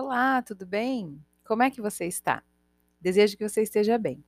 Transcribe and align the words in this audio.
Olá, 0.00 0.40
tudo 0.42 0.64
bem? 0.64 1.20
Como 1.44 1.60
é 1.60 1.72
que 1.72 1.80
você 1.80 2.06
está? 2.06 2.44
Desejo 3.00 3.36
que 3.36 3.48
você 3.48 3.62
esteja 3.62 3.98
bem. 3.98 4.24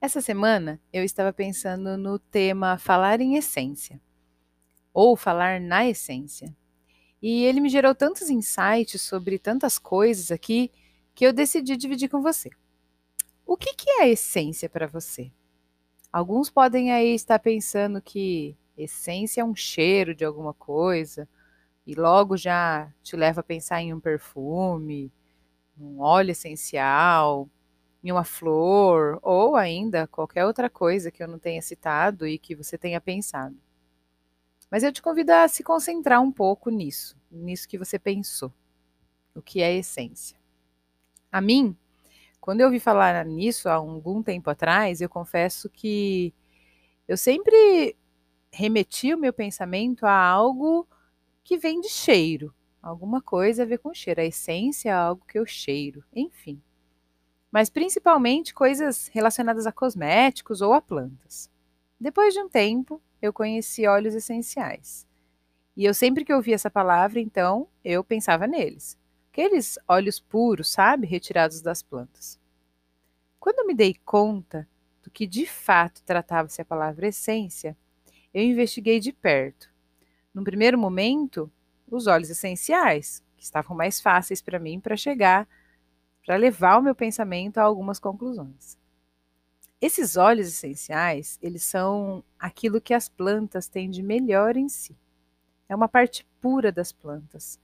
Essa 0.00 0.20
semana 0.20 0.82
eu 0.92 1.04
estava 1.04 1.32
pensando 1.32 1.96
no 1.96 2.18
tema 2.18 2.76
falar 2.76 3.20
em 3.20 3.36
essência, 3.36 4.02
ou 4.92 5.16
falar 5.16 5.60
na 5.60 5.86
essência. 5.86 6.52
E 7.22 7.44
ele 7.44 7.60
me 7.60 7.68
gerou 7.68 7.94
tantos 7.94 8.28
insights 8.28 9.00
sobre 9.00 9.38
tantas 9.38 9.78
coisas 9.78 10.32
aqui 10.32 10.72
que 11.14 11.24
eu 11.24 11.32
decidi 11.32 11.76
dividir 11.76 12.08
com 12.08 12.20
você. 12.20 12.50
O 13.46 13.56
que, 13.56 13.74
que 13.74 13.88
é 13.88 14.08
essência 14.08 14.68
para 14.68 14.88
você? 14.88 15.30
Alguns 16.12 16.50
podem 16.50 16.90
aí 16.90 17.14
estar 17.14 17.38
pensando 17.38 18.02
que 18.02 18.58
essência 18.76 19.42
é 19.42 19.44
um 19.44 19.54
cheiro 19.54 20.16
de 20.16 20.24
alguma 20.24 20.52
coisa, 20.52 21.28
e 21.86 21.94
logo 21.94 22.36
já 22.36 22.92
te 23.02 23.16
leva 23.16 23.40
a 23.40 23.44
pensar 23.44 23.80
em 23.80 23.94
um 23.94 24.00
perfume, 24.00 25.12
um 25.78 26.00
óleo 26.00 26.32
essencial, 26.32 27.48
em 28.02 28.10
uma 28.10 28.24
flor, 28.24 29.18
ou 29.22 29.56
ainda 29.56 30.06
qualquer 30.06 30.44
outra 30.44 30.68
coisa 30.68 31.10
que 31.10 31.22
eu 31.22 31.28
não 31.28 31.38
tenha 31.38 31.62
citado 31.62 32.26
e 32.26 32.38
que 32.38 32.54
você 32.54 32.76
tenha 32.76 33.00
pensado. 33.00 33.56
Mas 34.70 34.82
eu 34.82 34.92
te 34.92 35.00
convido 35.00 35.32
a 35.32 35.46
se 35.46 35.62
concentrar 35.62 36.20
um 36.20 36.32
pouco 36.32 36.70
nisso, 36.70 37.16
nisso 37.30 37.68
que 37.68 37.78
você 37.78 37.98
pensou, 37.98 38.52
o 39.34 39.40
que 39.40 39.62
é 39.62 39.74
essência. 39.76 40.38
A 41.30 41.40
mim, 41.40 41.76
quando 42.40 42.62
eu 42.62 42.66
ouvi 42.66 42.80
falar 42.80 43.24
nisso 43.24 43.68
há 43.68 43.74
algum 43.74 44.22
tempo 44.22 44.50
atrás, 44.50 45.00
eu 45.00 45.08
confesso 45.08 45.70
que 45.70 46.34
eu 47.06 47.16
sempre 47.16 47.96
remeti 48.50 49.14
o 49.14 49.18
meu 49.18 49.32
pensamento 49.32 50.04
a 50.04 50.12
algo 50.12 50.88
que 51.46 51.56
vem 51.56 51.80
de 51.80 51.88
cheiro, 51.88 52.54
alguma 52.82 53.22
coisa 53.22 53.62
a 53.62 53.66
ver 53.66 53.78
com 53.78 53.94
cheiro. 53.94 54.20
A 54.20 54.24
essência 54.24 54.90
é 54.90 54.92
algo 54.92 55.24
que 55.24 55.38
eu 55.38 55.46
cheiro, 55.46 56.04
enfim. 56.14 56.60
Mas 57.50 57.70
principalmente 57.70 58.52
coisas 58.52 59.08
relacionadas 59.08 59.66
a 59.66 59.72
cosméticos 59.72 60.60
ou 60.60 60.72
a 60.72 60.82
plantas. 60.82 61.50
Depois 61.98 62.34
de 62.34 62.40
um 62.40 62.48
tempo, 62.48 63.00
eu 63.22 63.32
conheci 63.32 63.86
óleos 63.86 64.14
essenciais. 64.14 65.06
E 65.76 65.84
eu 65.84 65.94
sempre 65.94 66.24
que 66.24 66.32
ouvia 66.34 66.56
essa 66.56 66.70
palavra, 66.70 67.20
então, 67.20 67.68
eu 67.84 68.02
pensava 68.02 68.46
neles 68.46 68.98
aqueles 69.36 69.78
óleos 69.86 70.18
puros, 70.18 70.72
sabe, 70.72 71.06
retirados 71.06 71.60
das 71.60 71.82
plantas. 71.82 72.40
Quando 73.38 73.58
eu 73.58 73.66
me 73.66 73.74
dei 73.74 73.94
conta 74.02 74.66
do 75.02 75.10
que 75.10 75.26
de 75.26 75.44
fato 75.44 76.02
tratava-se 76.04 76.62
a 76.62 76.64
palavra 76.64 77.08
essência, 77.08 77.76
eu 78.32 78.42
investiguei 78.42 78.98
de 78.98 79.12
perto. 79.12 79.70
Num 80.36 80.44
primeiro 80.44 80.78
momento, 80.78 81.50
os 81.90 82.06
óleos 82.06 82.28
essenciais, 82.28 83.24
que 83.38 83.42
estavam 83.42 83.74
mais 83.74 84.00
fáceis 84.00 84.42
para 84.42 84.58
mim 84.58 84.78
para 84.78 84.96
chegar, 84.96 85.48
para 86.24 86.36
levar 86.36 86.76
o 86.76 86.82
meu 86.82 86.94
pensamento 86.94 87.58
a 87.58 87.62
algumas 87.62 87.98
conclusões. 87.98 88.76
Esses 89.80 90.16
óleos 90.16 90.48
essenciais, 90.48 91.38
eles 91.40 91.64
são 91.64 92.22
aquilo 92.38 92.80
que 92.80 92.92
as 92.92 93.08
plantas 93.08 93.66
têm 93.66 93.88
de 93.88 94.02
melhor 94.02 94.56
em 94.56 94.68
si. 94.68 94.94
É 95.68 95.74
uma 95.74 95.88
parte 95.88 96.26
pura 96.40 96.70
das 96.70 96.92
plantas 96.92 97.58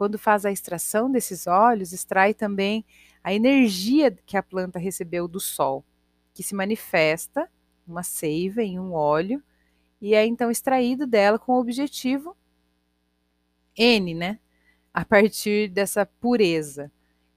quando 0.00 0.18
faz 0.18 0.46
a 0.46 0.50
extração 0.50 1.12
desses 1.12 1.46
óleos, 1.46 1.92
extrai 1.92 2.32
também 2.32 2.86
a 3.22 3.34
energia 3.34 4.10
que 4.24 4.34
a 4.34 4.42
planta 4.42 4.78
recebeu 4.78 5.28
do 5.28 5.38
sol, 5.38 5.84
que 6.32 6.42
se 6.42 6.54
manifesta 6.54 7.50
uma 7.86 8.02
seiva 8.02 8.62
em 8.62 8.80
um 8.80 8.94
óleo 8.94 9.42
e 10.00 10.14
é 10.14 10.24
então 10.26 10.50
extraído 10.50 11.06
dela 11.06 11.38
com 11.38 11.52
o 11.52 11.60
objetivo 11.60 12.36
N, 13.76 14.14
né? 14.14 14.38
A 14.92 15.04
partir 15.04 15.68
dessa 15.68 16.04
pureza. 16.04 16.90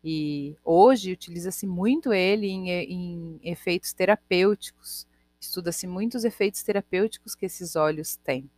E 0.03 0.57
hoje 0.63 1.13
utiliza-se 1.13 1.65
muito 1.65 2.11
ele 2.11 2.47
em, 2.47 2.69
em 2.69 3.39
efeitos 3.43 3.93
terapêuticos. 3.93 5.07
Estuda-se 5.39 5.87
muitos 5.87 6.25
efeitos 6.25 6.63
terapêuticos 6.63 7.35
que 7.35 7.45
esses 7.45 7.75
óleos 7.75 8.15
têm. 8.17 8.49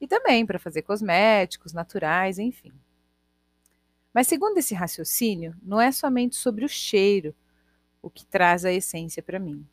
E 0.00 0.06
também 0.06 0.46
para 0.46 0.58
fazer 0.58 0.82
cosméticos 0.82 1.72
naturais, 1.72 2.38
enfim. 2.38 2.72
Mas, 4.12 4.26
segundo 4.26 4.58
esse 4.58 4.74
raciocínio, 4.74 5.54
não 5.62 5.80
é 5.80 5.92
somente 5.92 6.34
sobre 6.36 6.64
o 6.64 6.68
cheiro 6.68 7.34
o 8.02 8.10
que 8.10 8.24
traz 8.26 8.64
a 8.64 8.72
essência 8.72 9.22
para 9.22 9.38
mim, 9.38 9.66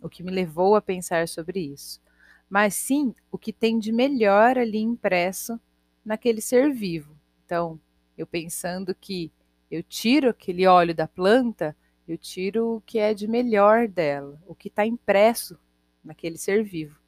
o 0.00 0.08
que 0.08 0.22
me 0.22 0.30
levou 0.30 0.74
a 0.74 0.82
pensar 0.82 1.28
sobre 1.28 1.60
isso, 1.60 2.00
mas 2.48 2.74
sim 2.74 3.14
o 3.30 3.38
que 3.38 3.52
tem 3.52 3.78
de 3.78 3.92
melhor 3.92 4.58
ali 4.58 4.78
impresso 4.78 5.58
naquele 6.04 6.40
ser 6.40 6.72
vivo. 6.72 7.16
Então, 7.44 7.80
eu 8.16 8.26
pensando 8.26 8.94
que 8.94 9.32
eu 9.70 9.82
tiro 9.82 10.28
aquele 10.30 10.66
óleo 10.66 10.94
da 10.94 11.08
planta, 11.08 11.76
eu 12.06 12.16
tiro 12.18 12.76
o 12.76 12.80
que 12.82 12.98
é 12.98 13.14
de 13.14 13.26
melhor 13.26 13.88
dela, 13.88 14.40
o 14.46 14.54
que 14.54 14.68
está 14.68 14.86
impresso 14.86 15.58
naquele 16.02 16.36
ser 16.36 16.62
vivo. 16.62 16.98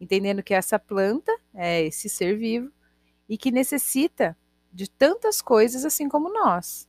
Entendendo 0.00 0.42
que 0.42 0.54
essa 0.54 0.78
planta 0.78 1.32
é 1.54 1.82
esse 1.82 2.08
ser 2.08 2.36
vivo 2.36 2.70
e 3.28 3.38
que 3.38 3.50
necessita 3.50 4.36
de 4.72 4.90
tantas 4.90 5.40
coisas 5.40 5.84
assim 5.84 6.08
como 6.08 6.32
nós, 6.32 6.88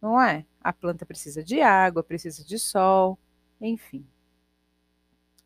não 0.00 0.20
é? 0.20 0.44
A 0.60 0.72
planta 0.72 1.06
precisa 1.06 1.42
de 1.42 1.60
água, 1.60 2.02
precisa 2.02 2.44
de 2.44 2.58
sol, 2.58 3.18
enfim. 3.60 4.06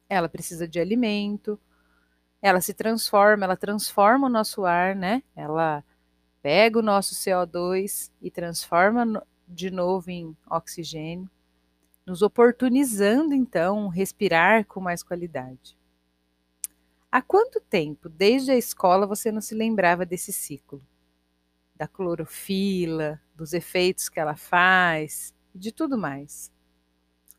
Ela 0.09 0.29
precisa 0.29 0.69
de 0.69 0.79
alimento, 0.79 1.59
ela 2.41 2.61
se 2.61 2.75
transforma, 2.75 3.45
ela 3.45 3.57
transforma 3.57 4.27
o 4.27 4.31
nosso 4.31 4.65
ar, 4.65 4.95
né? 4.95 5.23
Ela 5.35 5.85
pega 6.43 6.79
o 6.79 6.83
nosso 6.83 7.15
CO2 7.15 8.11
e 8.21 8.31
transforma 8.31 9.27
de 9.49 9.71
novo 9.71 10.11
em 10.11 10.37
oxigênio, 10.51 11.31
nos 12.07 12.23
oportunizando 12.23 13.35
então 13.35 13.89
respirar 13.89 14.67
com 14.67 14.81
mais 14.81 15.03
qualidade. 15.03 15.79
Há 17.11 17.23
quanto 17.23 17.61
tempo, 17.61 18.09
desde 18.09 18.51
a 18.51 18.57
escola, 18.57 19.07
você 19.07 19.31
não 19.33 19.41
se 19.41 19.55
lembrava 19.55 20.05
desse 20.05 20.33
ciclo? 20.33 20.83
da 21.75 21.89
clorofila, 21.89 23.21
dos 23.35 23.53
efeitos 23.53 24.09
que 24.09 24.21
ela 24.21 24.37
faz 24.37 25.35
de 25.55 25.73
tudo 25.73 25.99
mais. 25.99 26.53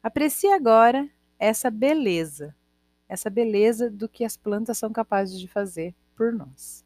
Aprecie 0.03 0.51
agora 0.51 1.09
essa 1.39 1.69
beleza, 1.69 2.55
essa 3.07 3.29
beleza 3.29 3.89
do 3.89 4.07
que 4.09 4.23
as 4.23 4.37
plantas 4.37 4.77
são 4.77 4.91
capazes 4.91 5.39
de 5.39 5.47
fazer 5.47 5.93
por 6.15 6.31
nós. 6.33 6.85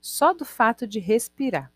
Só 0.00 0.32
do 0.32 0.44
fato 0.44 0.86
de 0.86 0.98
respirar. 0.98 1.72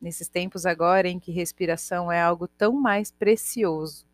Nesses 0.00 0.28
tempos 0.28 0.66
agora 0.66 1.08
em 1.08 1.18
que 1.18 1.32
respiração 1.32 2.10
é 2.10 2.20
algo 2.20 2.46
tão 2.46 2.72
mais 2.72 3.10
precioso 3.10 4.06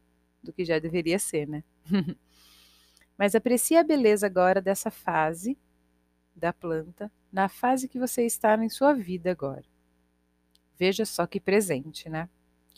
do 0.42 0.52
que 0.52 0.64
já 0.64 0.78
deveria 0.78 1.18
ser, 1.18 1.48
né? 1.48 1.64
Mas 3.16 3.34
aprecie 3.34 3.76
a 3.76 3.84
beleza 3.84 4.26
agora 4.26 4.62
dessa 4.62 4.90
fase 4.90 5.58
da 6.34 6.52
planta, 6.52 7.10
na 7.32 7.48
fase 7.48 7.88
que 7.88 7.98
você 7.98 8.24
está 8.24 8.56
em 8.62 8.68
sua 8.68 8.94
vida 8.94 9.30
agora. 9.30 9.64
Veja 10.78 11.04
só 11.04 11.26
que 11.26 11.38
presente, 11.38 12.08
né? 12.08 12.28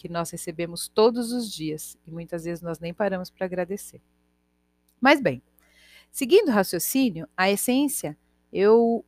Que 0.02 0.08
nós 0.08 0.30
recebemos 0.30 0.88
todos 0.88 1.30
os 1.30 1.48
dias 1.48 1.96
e 2.04 2.10
muitas 2.10 2.42
vezes 2.42 2.60
nós 2.60 2.80
nem 2.80 2.92
paramos 2.92 3.30
para 3.30 3.46
agradecer. 3.46 4.02
Mas 5.00 5.20
bem, 5.20 5.40
seguindo 6.10 6.48
o 6.48 6.52
raciocínio, 6.52 7.28
a 7.36 7.48
essência, 7.48 8.18
eu 8.52 9.04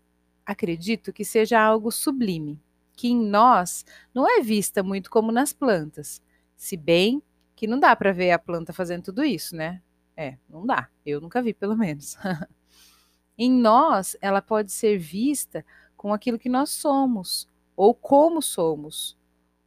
acredito 0.47 1.13
que 1.13 1.25
seja 1.25 1.61
algo 1.61 1.91
sublime, 1.91 2.63
que 2.93 3.09
em 3.09 3.21
nós 3.21 3.85
não 4.15 4.25
é 4.25 4.41
vista 4.41 4.85
muito 4.85 5.11
como 5.11 5.33
nas 5.33 5.53
plantas, 5.53 6.23
se 6.57 6.77
bem 6.77 7.21
que 7.57 7.67
não 7.67 7.81
dá 7.81 7.97
para 7.97 8.13
ver 8.13 8.31
a 8.31 8.39
planta 8.39 8.73
fazendo 8.73 9.03
tudo 9.03 9.25
isso, 9.25 9.57
né? 9.57 9.83
É, 10.17 10.39
não 10.49 10.65
dá. 10.65 10.89
Eu 11.05 11.21
nunca 11.21 11.43
vi, 11.43 11.53
pelo 11.53 11.77
menos. 11.77 12.17
em 13.37 13.51
nós, 13.51 14.17
ela 14.21 14.41
pode 14.41 14.71
ser 14.71 14.97
vista 14.97 15.67
com 15.97 16.15
aquilo 16.15 16.39
que 16.39 16.49
nós 16.49 16.71
somos, 16.71 17.49
ou 17.75 17.93
como 17.93 18.41
somos, 18.41 19.19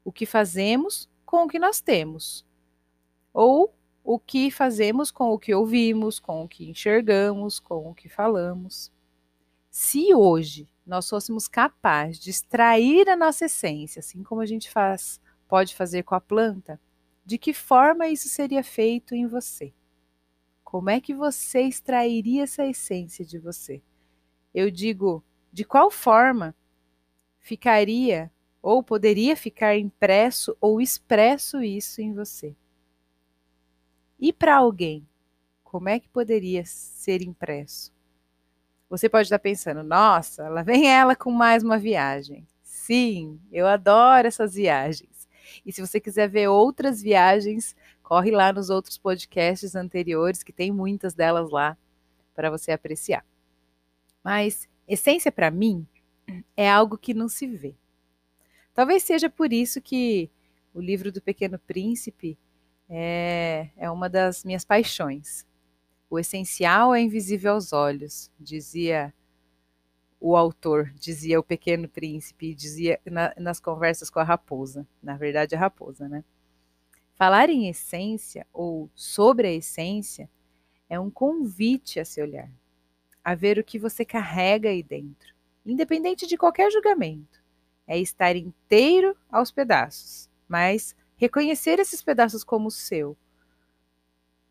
o 0.05 0.11
que 0.13 0.25
fazemos 0.25 1.09
com 1.27 1.43
o 1.43 1.47
que 1.47 1.59
nós 1.59 1.81
temos, 1.81 2.47
ou 3.33 3.75
o 4.01 4.17
que 4.17 4.49
fazemos 4.49 5.11
com 5.11 5.31
o 5.31 5.37
que 5.37 5.53
ouvimos, 5.53 6.19
com 6.19 6.41
o 6.41 6.47
que 6.47 6.69
enxergamos, 6.69 7.59
com 7.59 7.91
o 7.91 7.93
que 7.93 8.07
falamos. 8.07 8.89
Se 9.69 10.13
hoje 10.15 10.69
nós 10.85 11.09
fôssemos 11.09 11.45
capazes 11.45 12.17
de 12.17 12.29
extrair 12.29 13.09
a 13.09 13.17
nossa 13.17 13.45
essência, 13.45 13.99
assim 13.99 14.23
como 14.23 14.39
a 14.39 14.45
gente 14.45 14.71
faz, 14.71 15.19
pode 15.49 15.75
fazer 15.75 16.03
com 16.03 16.15
a 16.15 16.21
planta, 16.21 16.79
de 17.25 17.37
que 17.37 17.53
forma 17.53 18.07
isso 18.07 18.29
seria 18.29 18.63
feito 18.63 19.13
em 19.13 19.27
você? 19.27 19.73
Como 20.63 20.89
é 20.89 21.01
que 21.01 21.13
você 21.13 21.63
extrairia 21.63 22.43
essa 22.43 22.65
essência 22.65 23.25
de 23.25 23.37
você? 23.37 23.81
Eu 24.53 24.71
digo, 24.71 25.21
de 25.51 25.65
qual 25.65 25.91
forma 25.91 26.55
ficaria 27.41 28.31
ou 28.61 28.83
poderia 28.83 29.35
ficar 29.35 29.77
impresso 29.77 30.55
ou 30.59 30.81
expresso 30.81 31.61
isso 31.61 32.01
em 32.01 32.13
você. 32.13 32.55
E 34.19 34.33
para 34.33 34.55
alguém, 34.55 35.07
como 35.63 35.89
é 35.89 35.99
que 35.99 36.09
poderia 36.09 36.65
ser 36.65 37.21
impresso? 37.21 37.93
Você 38.89 39.09
pode 39.09 39.25
estar 39.25 39.39
pensando, 39.39 39.83
nossa, 39.83 40.47
lá 40.49 40.63
vem 40.63 40.89
ela 40.89 41.15
com 41.15 41.31
mais 41.31 41.61
uma 41.61 41.77
viagem. 41.77 42.47
Sim, 42.63 43.39
eu 43.51 43.67
adoro 43.67 44.27
essas 44.27 44.53
viagens. 44.53 45.27
E 45.65 45.71
se 45.71 45.81
você 45.81 45.99
quiser 45.99 46.29
ver 46.29 46.47
outras 46.47 47.01
viagens, 47.01 47.75
corre 48.01 48.31
lá 48.31 48.51
nos 48.53 48.69
outros 48.69 48.97
podcasts 48.97 49.75
anteriores, 49.75 50.41
que 50.41 50.53
tem 50.53 50.71
muitas 50.71 51.13
delas 51.13 51.49
lá 51.51 51.77
para 52.33 52.49
você 52.49 52.71
apreciar. 52.71 53.25
Mas 54.23 54.67
essência 54.87 55.31
para 55.31 55.51
mim 55.51 55.85
é 56.55 56.69
algo 56.69 56.97
que 56.97 57.13
não 57.13 57.27
se 57.27 57.45
vê. 57.47 57.75
Talvez 58.77 59.01
seja 59.01 59.27
por 59.27 59.51
isso 59.51 59.81
que 59.81 60.29
o 60.71 60.79
livro 60.79 61.11
do 61.11 61.19
Pequeno 61.19 61.57
Príncipe 61.57 62.37
é, 62.87 63.69
é 63.75 63.89
uma 63.89 64.07
das 64.07 64.43
minhas 64.43 64.63
paixões. 64.63 65.47
O 66.07 66.19
essencial 66.19 66.93
é 66.93 67.01
invisível 67.01 67.53
aos 67.53 67.73
olhos, 67.73 68.31
dizia 68.39 69.11
o 70.19 70.37
autor, 70.37 70.93
dizia 70.93 71.39
o 71.39 71.43
Pequeno 71.43 71.89
Príncipe, 71.89 72.53
dizia 72.53 73.01
na, 73.03 73.33
nas 73.39 73.59
conversas 73.59 74.11
com 74.11 74.19
a 74.19 74.23
raposa. 74.23 74.87
Na 75.01 75.17
verdade, 75.17 75.55
a 75.55 75.59
raposa, 75.59 76.07
né? 76.07 76.23
Falar 77.15 77.49
em 77.49 77.67
essência 77.67 78.45
ou 78.53 78.91
sobre 78.93 79.47
a 79.47 79.53
essência 79.53 80.29
é 80.87 80.99
um 80.99 81.09
convite 81.09 81.99
a 81.99 82.05
se 82.05 82.21
olhar, 82.21 82.51
a 83.23 83.33
ver 83.33 83.57
o 83.57 83.63
que 83.63 83.79
você 83.79 84.05
carrega 84.05 84.69
aí 84.69 84.83
dentro, 84.83 85.33
independente 85.65 86.27
de 86.27 86.37
qualquer 86.37 86.69
julgamento. 86.71 87.46
É 87.87 87.97
estar 87.97 88.35
inteiro 88.35 89.15
aos 89.31 89.51
pedaços, 89.51 90.29
mas 90.47 90.95
reconhecer 91.15 91.79
esses 91.79 92.03
pedaços 92.03 92.43
como 92.43 92.69
seu. 92.69 93.17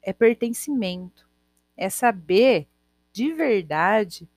É 0.03 0.13
pertencimento, 0.13 1.29
é 1.77 1.91
saber 1.91 2.67
de 3.13 3.33
verdade 3.33 4.29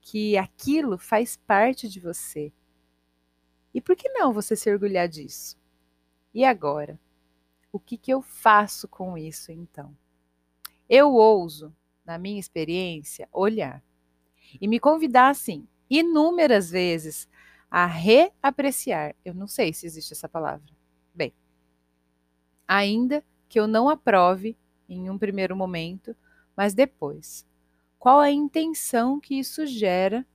que 0.00 0.36
aquilo 0.38 0.96
faz 0.96 1.36
parte 1.36 1.88
de 1.88 2.00
você. 2.00 2.52
E 3.74 3.80
por 3.80 3.94
que 3.94 4.08
não 4.08 4.32
você 4.32 4.56
se 4.56 4.70
orgulhar 4.72 5.08
disso? 5.08 5.56
E 6.32 6.44
agora? 6.44 6.98
O 7.70 7.78
que, 7.78 7.98
que 7.98 8.12
eu 8.12 8.22
faço 8.22 8.88
com 8.88 9.18
isso 9.18 9.52
então? 9.52 9.94
Eu 10.88 11.12
ouso, 11.12 11.74
na 12.04 12.16
minha 12.16 12.40
experiência, 12.40 13.28
olhar 13.30 13.82
e 14.58 14.66
me 14.66 14.80
convidar 14.80 15.28
assim, 15.28 15.68
inúmeras 15.90 16.70
vezes, 16.70 17.28
a 17.70 17.86
reapreciar. 17.86 19.14
Eu 19.24 19.34
não 19.34 19.46
sei 19.46 19.72
se 19.72 19.86
existe 19.86 20.12
essa 20.12 20.28
palavra. 20.28 20.66
Bem, 21.14 21.32
ainda 22.66 23.24
que 23.48 23.58
eu 23.58 23.66
não 23.66 23.88
aprove 23.88 24.56
em 24.88 25.10
um 25.10 25.18
primeiro 25.18 25.56
momento, 25.56 26.16
mas 26.56 26.74
depois. 26.74 27.46
Qual 27.98 28.20
a 28.20 28.30
intenção 28.30 29.18
que 29.18 29.38
isso 29.38 29.66
gera 29.66 30.26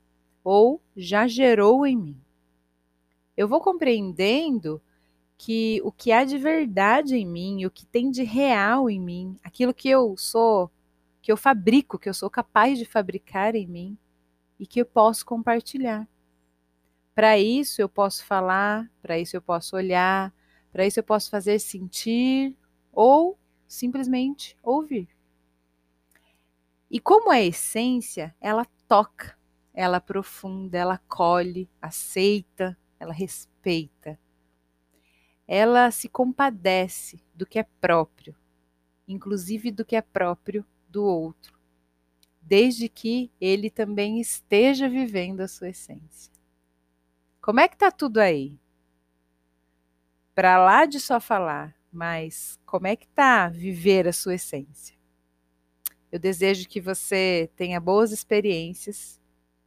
ou 0.42 0.82
já 0.96 1.26
gerou 1.26 1.86
em 1.86 1.96
mim? 1.96 2.20
Eu 3.36 3.48
vou 3.48 3.60
compreendendo 3.60 4.80
que 5.36 5.80
o 5.82 5.90
que 5.90 6.12
há 6.12 6.24
de 6.24 6.38
verdade 6.38 7.16
em 7.16 7.26
mim, 7.26 7.64
o 7.64 7.70
que 7.70 7.84
tem 7.86 8.10
de 8.10 8.22
real 8.22 8.88
em 8.88 9.00
mim, 9.00 9.38
aquilo 9.42 9.74
que 9.74 9.88
eu 9.88 10.16
sou, 10.16 10.70
que 11.20 11.32
eu 11.32 11.36
fabrico, 11.36 11.98
que 11.98 12.08
eu 12.08 12.14
sou 12.14 12.30
capaz 12.30 12.78
de 12.78 12.84
fabricar 12.84 13.54
em 13.54 13.66
mim 13.66 13.98
e 14.58 14.66
que 14.66 14.80
eu 14.80 14.86
posso 14.86 15.26
compartilhar. 15.26 16.08
Para 17.14 17.38
isso 17.38 17.80
eu 17.80 17.88
posso 17.88 18.24
falar, 18.24 18.90
para 19.00 19.18
isso 19.18 19.36
eu 19.36 19.42
posso 19.42 19.76
olhar, 19.76 20.32
para 20.72 20.86
isso 20.86 20.98
eu 20.98 21.04
posso 21.04 21.30
fazer 21.30 21.58
sentir 21.58 22.56
ou 22.92 23.38
simplesmente 23.68 24.56
ouvir. 24.62 25.08
E 26.90 27.00
como 27.00 27.32
é 27.32 27.44
essência, 27.46 28.34
ela 28.40 28.64
toca, 28.88 29.36
ela 29.72 29.98
aprofunda, 29.98 30.78
ela 30.78 30.94
acolhe, 30.94 31.68
aceita, 31.80 32.76
ela 32.98 33.12
respeita 33.12 34.18
ela 35.46 35.90
se 35.90 36.08
compadece 36.08 37.22
do 37.34 37.46
que 37.46 37.58
é 37.58 37.62
próprio, 37.80 38.34
inclusive 39.06 39.70
do 39.70 39.84
que 39.84 39.96
é 39.96 40.02
próprio 40.02 40.64
do 40.88 41.04
outro, 41.04 41.58
desde 42.42 42.88
que 42.88 43.32
ele 43.40 43.70
também 43.70 44.20
esteja 44.20 44.88
vivendo 44.88 45.42
a 45.42 45.48
sua 45.48 45.70
essência. 45.70 46.33
Como 47.44 47.60
é 47.60 47.68
que 47.68 47.76
tá 47.76 47.90
tudo 47.90 48.20
aí? 48.20 48.58
Para 50.34 50.56
lá 50.56 50.86
de 50.86 50.98
só 50.98 51.20
falar, 51.20 51.76
mas 51.92 52.58
como 52.64 52.86
é 52.86 52.96
que 52.96 53.06
tá 53.06 53.50
viver 53.50 54.08
a 54.08 54.14
sua 54.14 54.36
essência? 54.36 54.96
Eu 56.10 56.18
desejo 56.18 56.66
que 56.66 56.80
você 56.80 57.50
tenha 57.54 57.78
boas 57.78 58.12
experiências 58.12 59.20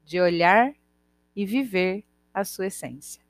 de 0.04 0.20
olhar 0.20 0.74
e 1.36 1.46
viver 1.46 2.04
a 2.34 2.44
sua 2.44 2.66
essência. 2.66 3.22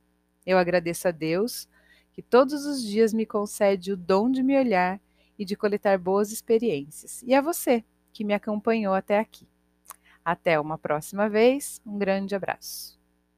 Eu 0.46 0.58
agradeço 0.58 1.10
a 1.10 1.12
Deus 1.12 1.68
que 2.14 2.22
todos 2.22 2.66
os 2.66 2.82
dias 2.82 3.12
me 3.12 3.26
concede 3.26 3.92
o 3.92 3.98
dom 3.98 4.32
de 4.32 4.42
me 4.42 4.58
olhar 4.58 5.02
e 5.38 5.44
de 5.44 5.58
coletar 5.58 6.00
boas 6.00 6.32
experiências. 6.32 7.22
E 7.24 7.36
a 7.36 7.42
você 7.42 7.84
que 8.14 8.24
me 8.24 8.34
acompanhou 8.34 8.94
até 8.94 9.20
aqui. 9.20 9.46
Até 10.24 10.58
uma 10.58 10.78
próxima 10.78 11.28
vez, 11.28 11.82
um 11.86 11.98
grande 11.98 12.34
abraço. 12.34 12.97